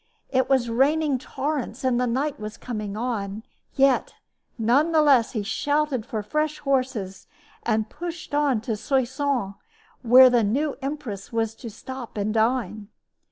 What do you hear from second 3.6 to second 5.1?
yet, none the